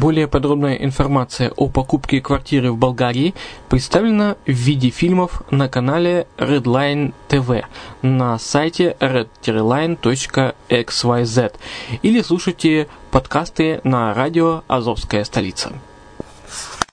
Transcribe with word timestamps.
Более 0.00 0.26
подробная 0.28 0.76
информация 0.76 1.50
о 1.56 1.68
покупке 1.68 2.22
квартиры 2.22 2.72
в 2.72 2.78
Болгарии 2.78 3.34
представлена 3.68 4.36
в 4.46 4.50
виде 4.50 4.88
фильмов 4.88 5.42
на 5.50 5.68
канале 5.68 6.26
Redline 6.38 7.12
TV 7.28 7.64
на 8.00 8.38
сайте 8.38 8.96
red-line.xyz 8.98 11.52
или 12.00 12.22
слушайте 12.22 12.88
подкасты 13.10 13.82
на 13.84 14.14
радио 14.14 14.62
«Азовская 14.68 15.22
столица». 15.24 15.70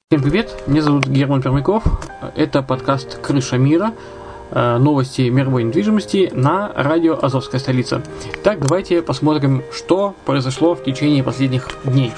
Всем 0.09 0.22
привет, 0.22 0.63
меня 0.68 0.81
зовут 0.81 1.07
Герман 1.07 1.41
Пермяков, 1.41 1.85
это 2.35 2.62
подкаст 2.62 3.22
«Крыша 3.22 3.57
мира», 3.57 3.94
э, 4.51 4.78
новости 4.79 5.22
мировой 5.22 5.63
недвижимости 5.63 6.29
на 6.34 6.74
радио 6.75 7.18
«Азовская 7.22 7.62
столица». 7.62 8.03
Так, 8.44 8.59
давайте 8.59 9.01
посмотрим, 9.01 9.63
что 9.74 10.13
произошло 10.25 10.75
в 10.75 10.84
течение 10.84 11.24
последних 11.24 11.69
дней. 11.85 12.12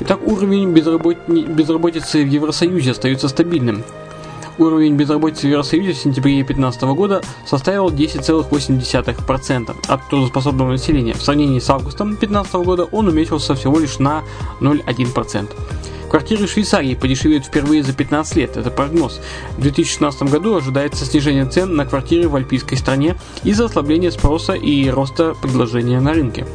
Итак, 0.00 0.20
уровень 0.26 0.72
безработицы 0.72 2.24
в 2.24 2.28
Евросоюзе 2.28 2.90
остается 2.90 3.28
стабильным. 3.28 3.84
Уровень 4.58 4.96
безработицы 4.96 5.46
в 5.46 5.50
Евросоюзе 5.50 5.92
в 5.92 5.96
сентябре 5.96 6.34
2015 6.34 6.82
года 6.82 7.22
составил 7.46 7.88
10,8% 7.90 9.76
от 9.86 10.08
трудоспособного 10.08 10.72
населения. 10.72 11.14
В 11.14 11.22
сравнении 11.22 11.60
с 11.60 11.70
августом 11.70 12.08
2015 12.10 12.54
года 12.54 12.84
он 12.84 13.08
уменьшился 13.08 13.54
всего 13.54 13.78
лишь 13.78 14.00
на 14.00 14.22
0,1%. 14.60 15.50
Квартиры 16.10 16.46
в 16.46 16.50
Швейцарии 16.50 16.94
подешевеют 16.94 17.44
впервые 17.44 17.82
за 17.82 17.92
15 17.92 18.36
лет, 18.36 18.56
это 18.56 18.70
прогноз. 18.70 19.20
В 19.56 19.60
2016 19.60 20.22
году 20.24 20.56
ожидается 20.56 21.04
снижение 21.04 21.46
цен 21.46 21.74
на 21.74 21.86
квартиры 21.86 22.28
в 22.28 22.36
альпийской 22.36 22.78
стране 22.78 23.16
из-за 23.42 23.64
ослабления 23.64 24.10
спроса 24.10 24.54
и 24.54 24.88
роста 24.90 25.34
предложения 25.40 26.00
на 26.00 26.14
рынке 26.14 26.46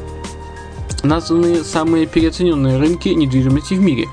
названы 1.04 1.64
самые 1.64 2.06
переоцененные 2.06 2.78
рынки 2.78 3.10
недвижимости 3.10 3.74
в 3.74 3.82
мире. 3.82 4.08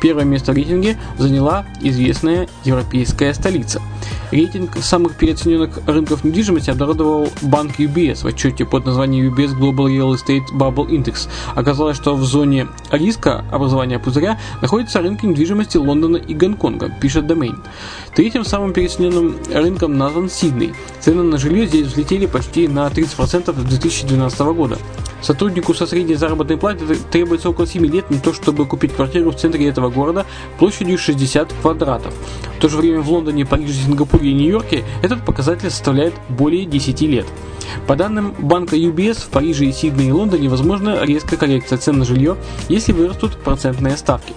Первое 0.00 0.24
место 0.24 0.52
в 0.52 0.54
рейтинге 0.54 0.96
заняла 1.18 1.66
известная 1.82 2.48
европейская 2.64 3.34
столица– 3.34 3.82
Рейтинг 4.30 4.76
самых 4.82 5.14
переоцененных 5.14 5.80
рынков 5.86 6.22
недвижимости 6.22 6.68
обнародовал 6.68 7.28
банк 7.40 7.78
UBS 7.78 8.22
в 8.22 8.26
отчете 8.26 8.66
под 8.66 8.84
названием 8.84 9.32
UBS 9.32 9.58
Global 9.58 9.86
Real 9.86 10.12
Estate 10.14 10.44
Bubble 10.52 10.86
Index. 10.88 11.28
Оказалось, 11.54 11.96
что 11.96 12.14
в 12.14 12.22
зоне 12.24 12.66
риска 12.90 13.44
образования 13.50 13.98
пузыря 13.98 14.38
находятся 14.60 15.00
рынки 15.00 15.24
недвижимости 15.24 15.78
Лондона 15.78 16.16
и 16.16 16.34
Гонконга, 16.34 16.90
пишет 17.00 17.24
Domain. 17.24 17.58
Третьим 18.14 18.44
самым 18.44 18.74
переоцененным 18.74 19.36
рынком 19.50 19.96
назван 19.96 20.28
Сидней. 20.28 20.74
Цены 21.00 21.22
на 21.22 21.38
жилье 21.38 21.66
здесь 21.66 21.86
взлетели 21.86 22.26
почти 22.26 22.68
на 22.68 22.86
30% 22.88 23.58
с 23.58 23.64
2012 23.64 24.40
года. 24.40 24.76
Сотруднику 25.20 25.74
со 25.74 25.86
средней 25.86 26.14
заработной 26.14 26.56
платой 26.56 26.96
требуется 27.10 27.50
около 27.50 27.66
7 27.66 27.84
лет 27.86 28.10
на 28.10 28.18
то, 28.18 28.32
чтобы 28.32 28.66
купить 28.66 28.92
квартиру 28.92 29.30
в 29.30 29.36
центре 29.36 29.68
этого 29.68 29.90
города 29.90 30.26
площадью 30.58 30.98
60 30.98 31.52
квадратов. 31.60 32.14
В 32.56 32.60
то 32.60 32.68
же 32.68 32.76
время 32.76 33.00
в 33.00 33.10
Лондоне, 33.10 33.44
Париже, 33.44 33.72
Сингапуре 33.72 34.30
и 34.30 34.34
Нью-Йорке 34.34 34.84
этот 35.02 35.24
показатель 35.24 35.70
составляет 35.70 36.14
более 36.28 36.64
10 36.64 37.00
лет. 37.02 37.26
По 37.86 37.96
данным 37.96 38.34
банка 38.38 38.76
UBS, 38.76 39.26
в 39.26 39.28
Париже, 39.28 39.66
и 39.66 39.72
Сиднее 39.72 40.08
и 40.08 40.12
Лондоне 40.12 40.48
возможна 40.48 41.04
резкая 41.04 41.38
коррекция 41.38 41.78
цен 41.78 41.98
на 41.98 42.04
жилье, 42.04 42.36
если 42.68 42.92
вырастут 42.92 43.36
процентные 43.36 43.96
ставки. 43.96 44.34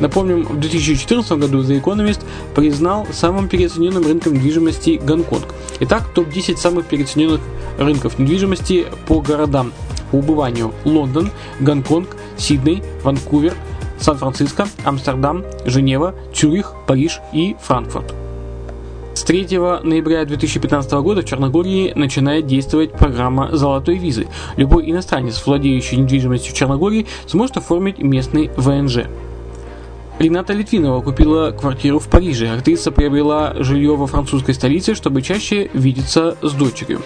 Напомним, 0.00 0.44
в 0.44 0.58
2014 0.58 1.32
году 1.32 1.62
The 1.62 1.80
Economist 1.80 2.20
признал 2.54 3.06
самым 3.12 3.48
переоцененным 3.48 4.02
рынком 4.02 4.34
недвижимости 4.34 5.00
Гонконг. 5.02 5.46
Итак, 5.80 6.08
топ-10 6.14 6.56
самых 6.56 6.86
переоцененных 6.86 7.40
рынков 7.78 8.18
недвижимости 8.18 8.86
по 9.06 9.20
городам 9.20 9.72
по 10.10 10.16
убыванию 10.16 10.72
Лондон, 10.84 11.30
Гонконг, 11.60 12.16
Сидней, 12.36 12.82
Ванкувер, 13.02 13.54
Сан-Франциско, 13.98 14.66
Амстердам, 14.84 15.44
Женева, 15.64 16.14
Цюрих, 16.34 16.72
Париж 16.86 17.20
и 17.32 17.56
Франкфурт. 17.60 18.14
С 19.14 19.22
3 19.24 19.58
ноября 19.82 20.24
2015 20.24 20.92
года 20.92 21.20
в 21.20 21.24
Черногории 21.24 21.92
начинает 21.94 22.46
действовать 22.46 22.92
программа 22.92 23.54
«Золотой 23.54 23.98
визы». 23.98 24.28
Любой 24.56 24.90
иностранец, 24.90 25.44
владеющий 25.44 25.98
недвижимостью 25.98 26.54
в 26.54 26.56
Черногории, 26.56 27.06
сможет 27.26 27.58
оформить 27.58 27.98
местный 27.98 28.50
ВНЖ. 28.56 29.00
Рената 30.18 30.52
Литвинова 30.52 31.00
купила 31.02 31.50
квартиру 31.50 31.98
в 31.98 32.08
Париже. 32.08 32.50
Актриса 32.50 32.92
приобрела 32.92 33.54
жилье 33.58 33.96
во 33.96 34.06
французской 34.06 34.54
столице, 34.54 34.94
чтобы 34.94 35.22
чаще 35.22 35.70
видеться 35.74 36.36
с 36.40 36.52
дочерью. 36.52 37.00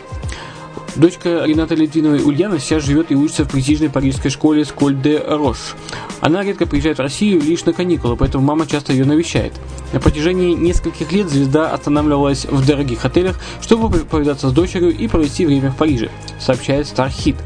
Дочка 0.97 1.45
Рената 1.45 1.75
Литвиновой 1.75 2.23
Ульяна 2.23 2.61
сейчас 2.61 2.85
живет 2.85 3.11
и 3.11 3.17
учится 3.17 3.45
в 3.45 3.49
престижной 3.49 3.91
парижской 3.91 4.31
школе 4.31 4.65
Сколь 4.65 4.95
де 4.95 5.19
Рош. 5.19 5.75
Она 6.21 6.45
редко 6.45 6.67
приезжает 6.67 6.99
в 6.99 7.01
Россию 7.01 7.43
лишь 7.43 7.65
на 7.65 7.73
каникулы, 7.73 8.17
поэтому 8.17 8.45
мама 8.45 8.65
часто 8.65 8.93
ее 8.93 9.05
навещает. 9.05 9.53
На 9.93 9.99
протяжении 9.99 10.55
нескольких 10.55 11.11
лет 11.11 11.29
звезда 11.29 11.73
останавливалась 11.73 12.45
в 12.45 12.65
дорогих 12.65 13.05
отелях, 13.05 13.41
чтобы 13.61 13.91
повидаться 14.05 14.49
с 14.49 14.53
дочерью 14.53 14.97
и 14.97 15.09
провести 15.09 15.45
время 15.47 15.73
в 15.73 15.77
Париже, 15.77 16.11
сообщает 16.39 16.87
Hit. 16.87 17.37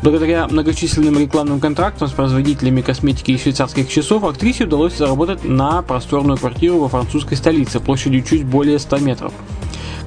Благодаря 0.00 0.46
многочисленным 0.46 1.18
рекламным 1.18 1.58
контрактам 1.58 2.06
с 2.06 2.12
производителями 2.12 2.80
косметики 2.80 3.32
и 3.32 3.38
швейцарских 3.38 3.88
часов 3.88 4.22
актрисе 4.22 4.64
удалось 4.64 4.96
заработать 4.96 5.42
на 5.44 5.82
просторную 5.82 6.38
квартиру 6.38 6.78
во 6.78 6.88
французской 6.88 7.34
столице 7.34 7.80
площадью 7.80 8.22
чуть 8.22 8.44
более 8.44 8.78
100 8.78 8.98
метров. 8.98 9.32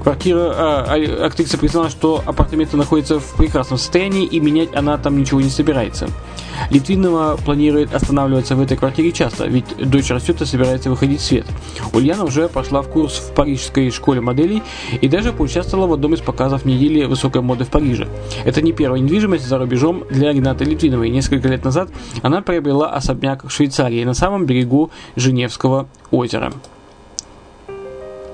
Квартира, 0.07 0.53
а, 0.55 0.85
а, 0.87 1.25
актриса 1.25 1.57
признала, 1.57 1.89
что 1.89 2.23
апартаменты 2.25 2.77
находятся 2.77 3.19
в 3.19 3.35
прекрасном 3.35 3.77
состоянии 3.77 4.25
и 4.25 4.39
менять 4.39 4.73
она 4.73 4.97
там 4.97 5.19
ничего 5.19 5.41
не 5.41 5.49
собирается. 5.49 6.07
Литвинова 6.69 7.35
планирует 7.35 7.93
останавливаться 7.93 8.55
в 8.55 8.61
этой 8.61 8.77
квартире 8.77 9.11
часто, 9.11 9.47
ведь 9.47 9.65
дочь 9.77 10.09
растет 10.09 10.41
и 10.41 10.45
собирается 10.45 10.89
выходить 10.89 11.19
в 11.19 11.25
свет. 11.25 11.45
Ульяна 11.91 12.23
уже 12.23 12.47
прошла 12.47 12.83
в 12.83 12.87
курс 12.87 13.17
в 13.17 13.33
парижской 13.33 13.91
школе 13.91 14.21
моделей 14.21 14.63
и 15.01 15.09
даже 15.09 15.33
поучаствовала 15.33 15.87
в 15.87 15.93
одном 15.93 16.13
из 16.13 16.21
показов 16.21 16.63
недели 16.63 17.03
высокой 17.03 17.41
моды 17.41 17.65
в 17.65 17.69
Париже. 17.69 18.07
Это 18.45 18.61
не 18.61 18.71
первая 18.71 19.01
недвижимость 19.01 19.45
за 19.45 19.57
рубежом 19.57 20.05
для 20.09 20.31
Ренаты 20.31 20.63
Литвиновой. 20.63 21.09
Несколько 21.09 21.49
лет 21.49 21.65
назад 21.65 21.89
она 22.21 22.41
приобрела 22.41 22.91
особняк 22.91 23.43
в 23.43 23.49
Швейцарии 23.49 24.05
на 24.05 24.13
самом 24.13 24.45
берегу 24.45 24.89
Женевского 25.17 25.89
озера. 26.11 26.53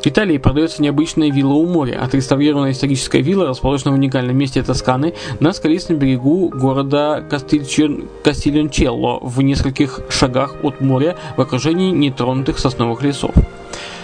В 0.04 0.08
Италии 0.08 0.38
продается 0.38 0.82
необычная 0.82 1.32
вилла 1.32 1.54
у 1.54 1.66
моря. 1.66 2.02
Отреставрированная 2.04 2.74
историческая 2.74 3.22
вилла 3.22 3.48
расположена 3.48 3.92
в 3.92 3.94
уникальном 3.94 4.36
месте 4.36 4.62
Тосканы 4.62 5.14
на 5.40 5.54
скалистом 5.54 5.96
берегу 5.96 6.50
города 6.50 7.24
Кастильончелло 7.30 9.20
в 9.22 9.42
нескольких 9.42 10.02
шагах 10.10 10.56
от 10.62 10.82
моря 10.82 11.16
в 11.38 11.42
окружении 11.42 11.92
нетронутых 11.92 12.60
сосновых 12.60 13.02
лесов. 13.02 13.32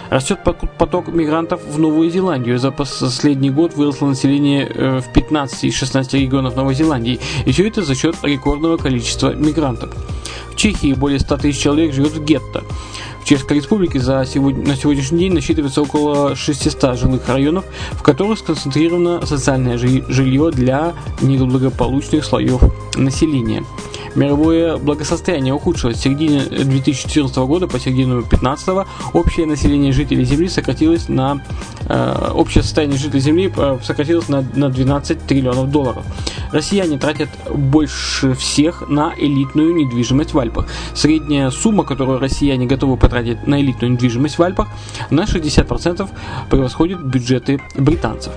Растет 0.09 0.39
поток 0.77 1.09
мигрантов 1.09 1.61
в 1.65 1.77
Новую 1.77 2.09
Зеландию. 2.09 2.57
За 2.59 2.71
последний 2.71 3.49
год 3.49 3.75
выросло 3.75 4.07
население 4.07 4.71
э, 4.73 5.01
в 5.01 5.11
15 5.11 5.65
из 5.65 5.75
16 5.75 6.13
регионов 6.13 6.55
Новой 6.55 6.75
Зеландии. 6.75 7.19
И 7.45 7.51
все 7.51 7.67
это 7.67 7.83
за 7.83 7.93
счет 7.93 8.15
рекордного 8.23 8.77
количества 8.77 9.35
мигрантов. 9.35 9.93
В 10.51 10.55
Чехии 10.55 10.93
более 10.93 11.19
100 11.19 11.37
тысяч 11.37 11.61
человек 11.61 11.93
живет 11.93 12.13
в 12.13 12.23
гетто. 12.23 12.63
Чешской 13.29 13.57
Республике 13.57 13.99
за 13.99 14.25
сегодня, 14.25 14.65
на 14.65 14.75
сегодняшний 14.75 15.19
день 15.19 15.33
насчитывается 15.33 15.83
около 15.83 16.35
600 16.35 16.97
жилых 16.97 17.29
районов, 17.29 17.63
в 17.91 18.01
которых 18.01 18.39
сконцентрировано 18.39 19.23
социальное 19.23 19.77
жилье 19.77 20.49
для 20.49 20.93
неблагополучных 21.21 22.25
слоев 22.25 22.63
населения. 22.95 23.63
Мировое 24.15 24.77
благосостояние 24.77 25.53
ухудшилось. 25.53 25.97
С 25.97 26.01
середины 26.01 26.41
2014 26.41 27.37
года 27.37 27.67
по 27.67 27.79
середину 27.79 28.21
2015 28.21 28.87
общее 29.13 29.45
население 29.45 29.93
жителей 29.93 30.25
Земли 30.25 30.49
сократилось 30.49 31.07
на 31.07 31.43
э, 31.87 32.31
общее 32.33 32.63
состояние 32.63 32.97
жителей 32.97 33.19
Земли 33.19 33.53
э, 33.55 33.77
сократилось 33.83 34.27
на, 34.27 34.43
на 34.55 34.69
12 34.69 35.27
триллионов 35.27 35.69
долларов. 35.69 36.03
Россияне 36.51 36.97
тратят 36.97 37.29
больше 37.53 38.33
всех 38.33 38.89
на 38.89 39.13
элитную 39.17 39.75
недвижимость 39.75 40.33
в 40.33 40.39
Альпах. 40.39 40.67
Средняя 40.93 41.49
сумма, 41.49 41.83
которую 41.83 42.19
россияне 42.19 42.65
готовы 42.65 42.97
потратить 42.97 43.47
на 43.47 43.61
элитную 43.61 43.93
недвижимость 43.93 44.37
в 44.37 44.41
Альпах, 44.43 44.67
на 45.09 45.23
60% 45.23 46.09
превосходит 46.49 47.03
бюджеты 47.03 47.61
британцев. 47.75 48.33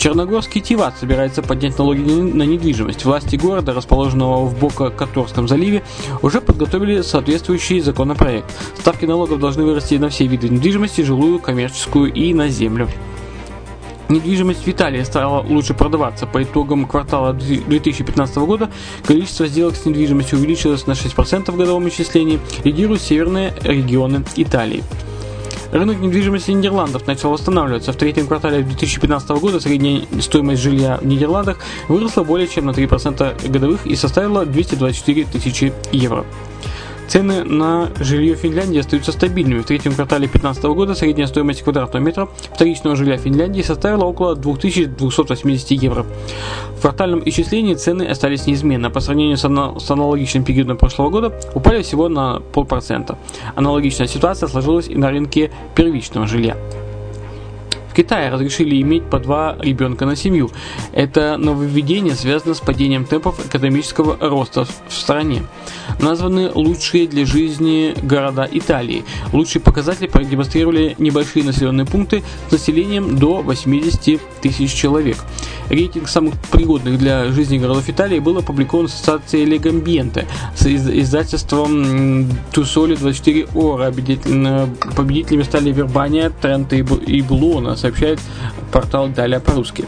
Черногорский 0.00 0.62
Тиват 0.62 0.96
собирается 0.98 1.42
поднять 1.42 1.76
налоги 1.76 2.00
на 2.00 2.44
недвижимость. 2.44 3.04
Власти 3.04 3.36
города, 3.36 3.74
расположенного 3.74 4.46
в 4.46 4.58
Бока-Которском 4.58 5.46
заливе, 5.46 5.82
уже 6.22 6.40
подготовили 6.40 7.02
соответствующий 7.02 7.80
законопроект. 7.80 8.46
Ставки 8.78 9.04
налогов 9.04 9.40
должны 9.40 9.64
вырасти 9.64 9.96
на 9.96 10.08
все 10.08 10.26
виды 10.26 10.48
недвижимости, 10.48 11.02
жилую, 11.02 11.38
коммерческую 11.38 12.10
и 12.10 12.32
на 12.32 12.48
землю. 12.48 12.88
Недвижимость 14.10 14.66
в 14.66 14.68
Италии 14.68 15.04
стала 15.04 15.40
лучше 15.40 15.72
продаваться. 15.72 16.26
По 16.26 16.42
итогам 16.42 16.84
квартала 16.84 17.32
2015 17.32 18.36
года 18.38 18.68
количество 19.06 19.46
сделок 19.46 19.76
с 19.76 19.84
недвижимостью 19.86 20.38
увеличилось 20.38 20.88
на 20.88 20.92
6% 20.92 21.52
в 21.52 21.56
годовом 21.56 21.88
исчислении, 21.88 22.40
лидируют 22.64 23.02
северные 23.02 23.54
регионы 23.62 24.24
Италии. 24.34 24.82
Рынок 25.70 26.00
недвижимости 26.00 26.50
Нидерландов 26.50 27.06
начал 27.06 27.30
восстанавливаться. 27.30 27.92
В 27.92 27.96
третьем 27.96 28.26
квартале 28.26 28.64
2015 28.64 29.30
года 29.30 29.60
средняя 29.60 30.02
стоимость 30.20 30.60
жилья 30.60 30.98
в 31.00 31.06
Нидерландах 31.06 31.58
выросла 31.86 32.24
более 32.24 32.48
чем 32.48 32.66
на 32.66 32.70
3% 32.70 33.48
годовых 33.48 33.86
и 33.86 33.94
составила 33.94 34.44
224 34.44 35.26
тысячи 35.26 35.72
евро. 35.92 36.26
Цены 37.10 37.42
на 37.42 37.90
жилье 37.98 38.36
в 38.36 38.38
Финляндии 38.38 38.78
остаются 38.78 39.10
стабильными. 39.10 39.62
В 39.62 39.64
третьем 39.64 39.94
квартале 39.94 40.28
2015 40.28 40.62
года 40.66 40.94
средняя 40.94 41.26
стоимость 41.26 41.62
квадратного 41.62 42.00
метра 42.00 42.28
вторичного 42.54 42.94
жилья 42.94 43.16
Финляндии 43.16 43.62
составила 43.62 44.04
около 44.04 44.36
2280 44.36 45.70
евро. 45.72 46.06
В 46.76 46.82
квартальном 46.82 47.20
исчислении 47.28 47.74
цены 47.74 48.04
остались 48.04 48.46
неизменны. 48.46 48.90
По 48.90 49.00
сравнению 49.00 49.38
с, 49.38 49.40
с 49.40 49.90
аналогичным 49.90 50.44
периодом 50.44 50.76
прошлого 50.76 51.10
года 51.10 51.32
упали 51.52 51.82
всего 51.82 52.08
на 52.08 52.38
полпроцента. 52.38 53.18
Аналогичная 53.56 54.06
ситуация 54.06 54.48
сложилась 54.48 54.86
и 54.86 54.94
на 54.94 55.10
рынке 55.10 55.50
первичного 55.74 56.28
жилья. 56.28 56.56
Китае 58.00 58.30
разрешили 58.30 58.80
иметь 58.80 59.04
по 59.10 59.18
два 59.18 59.56
ребенка 59.60 60.06
на 60.06 60.16
семью. 60.16 60.50
Это 60.92 61.36
нововведение 61.36 62.14
связано 62.14 62.54
с 62.54 62.60
падением 62.60 63.04
темпов 63.04 63.44
экономического 63.44 64.16
роста 64.18 64.64
в 64.64 64.94
стране. 64.94 65.42
Названы 66.00 66.50
лучшие 66.54 67.06
для 67.06 67.26
жизни 67.26 67.94
города 68.02 68.48
Италии. 68.50 69.04
Лучшие 69.34 69.60
показатели 69.60 70.06
продемонстрировали 70.06 70.94
небольшие 70.96 71.44
населенные 71.44 71.84
пункты 71.84 72.22
с 72.48 72.52
населением 72.52 73.18
до 73.18 73.42
80 73.42 74.18
тысяч 74.40 74.72
человек. 74.72 75.18
Рейтинг 75.68 76.08
самых 76.08 76.34
пригодных 76.50 76.98
для 76.98 77.30
жизни 77.32 77.58
городов 77.58 77.86
Италии 77.88 78.18
был 78.18 78.38
опубликован 78.38 78.88
в 78.88 78.90
ассоциации 78.90 79.44
Легамбиенте 79.44 80.26
с 80.56 80.66
издательством 80.66 82.30
Тусоли 82.50 82.94
24 82.94 83.48
Ора. 83.54 83.92
Победителями 83.92 85.42
стали 85.42 85.70
Вербания, 85.70 86.30
Трента 86.30 86.76
и 86.76 87.20
Блуона, 87.20 87.76
сообщает 87.90 88.20
портал 88.72 89.08
Далее 89.08 89.40
по-русски. 89.40 89.84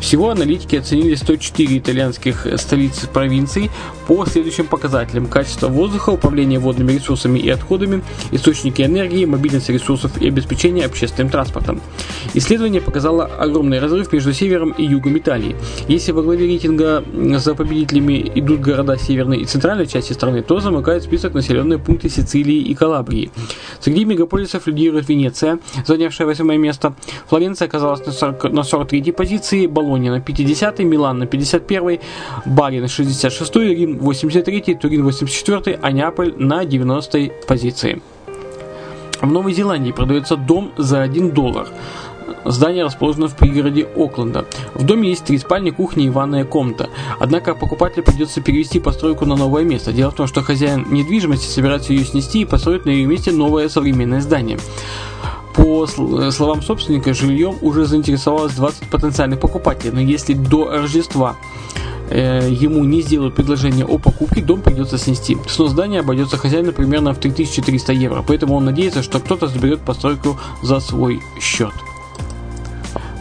Всего 0.00 0.30
аналитики 0.30 0.76
оценили 0.76 1.14
104 1.14 1.78
итальянских 1.78 2.46
столиц 2.56 3.06
провинций 3.12 3.70
по 4.08 4.24
следующим 4.24 4.66
показателям. 4.66 5.26
Качество 5.26 5.68
воздуха, 5.68 6.10
управление 6.10 6.58
водными 6.58 6.92
ресурсами 6.92 7.38
и 7.38 7.50
отходами, 7.50 8.02
источники 8.32 8.80
энергии, 8.80 9.26
мобильность 9.26 9.68
ресурсов 9.68 10.20
и 10.22 10.26
обеспечение 10.26 10.86
общественным 10.86 11.30
транспортом. 11.30 11.82
Исследование 12.32 12.80
показало 12.80 13.26
огромный 13.26 13.78
разрыв 13.78 14.10
между 14.10 14.32
севером 14.32 14.70
и 14.70 14.84
югом 14.84 15.18
Италии. 15.18 15.56
Если 15.88 16.12
во 16.12 16.22
главе 16.22 16.46
рейтинга 16.46 17.04
за 17.36 17.54
победителями 17.54 18.32
идут 18.34 18.60
города 18.60 18.96
северной 18.96 19.42
и 19.42 19.44
центральной 19.44 19.86
части 19.86 20.14
страны, 20.14 20.42
то 20.42 20.58
замыкает 20.58 21.02
список 21.02 21.34
населенные 21.34 21.78
пункты 21.78 22.08
Сицилии 22.08 22.62
и 22.62 22.74
Калабрии. 22.74 23.30
Среди 23.78 24.06
мегаполисов 24.06 24.66
лидирует 24.66 25.06
Венеция, 25.10 25.58
занявшая 25.86 26.26
восьмое 26.26 26.56
место. 26.56 26.94
Флоренция 27.26 27.68
оказалась 27.68 28.06
на, 28.06 28.12
40, 28.12 28.52
на 28.52 28.62
43 28.62 29.12
позиции, 29.12 29.66
Болонья 29.66 30.12
на 30.12 30.22
50, 30.22 30.78
Милан 30.78 31.18
на 31.18 31.26
51, 31.26 31.98
Бари 32.46 32.80
на 32.80 32.88
66, 32.88 33.56
Рим 33.56 33.97
83, 33.98 34.74
Турин 34.74 35.02
84, 35.02 35.78
а 35.82 35.90
Неаполь 35.90 36.34
на 36.36 36.64
90 36.64 37.30
позиции. 37.46 38.00
В 39.20 39.26
Новой 39.26 39.52
Зеландии 39.52 39.90
продается 39.90 40.36
дом 40.36 40.70
за 40.76 41.02
1 41.02 41.32
доллар. 41.32 41.68
Здание 42.44 42.84
расположено 42.84 43.26
в 43.28 43.36
пригороде 43.36 43.86
Окленда. 43.96 44.46
В 44.74 44.84
доме 44.84 45.08
есть 45.08 45.24
три 45.24 45.38
спальни, 45.38 45.70
кухня 45.70 46.04
и 46.04 46.10
ванная 46.10 46.44
комната. 46.44 46.88
Однако 47.18 47.54
покупателю 47.54 48.04
придется 48.04 48.40
перевести 48.40 48.78
постройку 48.78 49.26
на 49.26 49.36
новое 49.36 49.64
место. 49.64 49.92
Дело 49.92 50.10
в 50.10 50.14
том, 50.14 50.26
что 50.26 50.42
хозяин 50.42 50.86
недвижимости 50.90 51.46
собирается 51.46 51.92
ее 51.92 52.04
снести 52.04 52.42
и 52.42 52.44
построить 52.44 52.84
на 52.84 52.90
ее 52.90 53.06
месте 53.06 53.32
новое 53.32 53.68
современное 53.68 54.20
здание. 54.20 54.58
По 55.54 55.86
словам 55.86 56.62
собственника, 56.62 57.12
жильем 57.12 57.56
уже 57.62 57.84
заинтересовалось 57.84 58.54
20 58.54 58.88
потенциальных 58.90 59.40
покупателей, 59.40 59.92
но 59.92 60.00
если 60.00 60.34
до 60.34 60.70
Рождества 60.70 61.36
э, 61.74 61.87
ему 62.10 62.84
не 62.84 63.02
сделают 63.02 63.34
предложение 63.34 63.84
о 63.84 63.98
покупке, 63.98 64.42
дом 64.42 64.62
придется 64.62 64.98
снести. 64.98 65.36
Снос 65.48 65.70
здания 65.72 66.00
обойдется 66.00 66.36
хозяину 66.36 66.72
примерно 66.72 67.12
в 67.12 67.18
3300 67.18 67.92
евро, 67.92 68.24
поэтому 68.26 68.54
он 68.54 68.64
надеется, 68.64 69.02
что 69.02 69.20
кто-то 69.20 69.48
заберет 69.48 69.80
постройку 69.80 70.38
за 70.62 70.80
свой 70.80 71.20
счет. 71.40 71.72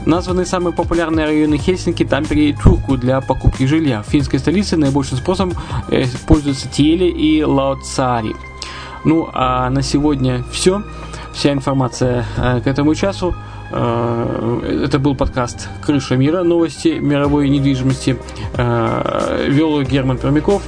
Названы 0.07 0.45
самые 0.45 0.73
популярные 0.73 1.25
районы 1.25 1.57
Хельсинки, 1.57 2.05
Тампере 2.05 2.51
и 2.51 2.53
Турку 2.53 2.95
для 2.95 3.19
покупки 3.19 3.65
жилья. 3.65 4.03
В 4.03 4.05
финской 4.09 4.39
столице 4.39 4.77
наибольшим 4.77 5.17
способом 5.17 5.57
э, 5.91 6.05
пользуются 6.25 6.69
Тиели 6.69 7.09
и 7.09 7.43
Лаоцари. 7.43 8.33
Ну 9.03 9.29
а 9.33 9.69
на 9.69 9.81
сегодня 9.81 10.45
все. 10.49 10.81
Вся 11.37 11.53
информация 11.53 12.25
к 12.35 12.67
этому 12.67 12.95
часу. 12.95 13.35
Это 13.69 14.97
был 14.99 15.13
подкаст 15.15 15.69
«Крыша 15.85 16.17
мира. 16.17 16.41
Новости 16.41 16.97
мировой 16.99 17.47
недвижимости». 17.49 18.17
Вел 18.55 19.83
Герман 19.83 20.17
Пермяков. 20.17 20.63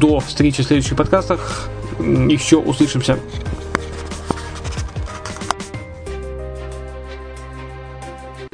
До 0.00 0.20
встречи 0.20 0.62
в 0.62 0.66
следующих 0.66 0.96
подкастах. 0.96 1.68
Еще 2.00 2.56
услышимся. 2.56 3.18